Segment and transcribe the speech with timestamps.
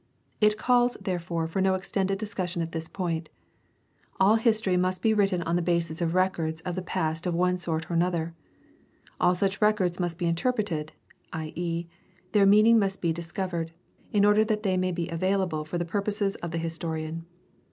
[0.39, 3.29] It calls, therefore, for no extended discussion at this point.
[4.19, 7.59] All history must be written on the basis of records of the past of one
[7.59, 8.33] sort or another.
[9.19, 10.93] All such records must be interpreted,
[11.33, 11.85] i.e.,
[12.31, 13.73] their meaning must be discovered,
[14.11, 17.27] in order that they may be avail able for the purposes of the historian.